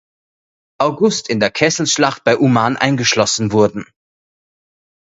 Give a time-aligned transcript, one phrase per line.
[0.79, 3.85] August in der Kesselschlacht bei Uman eingeschlossen wurden.